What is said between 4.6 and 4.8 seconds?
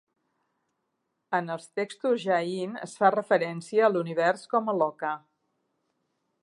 a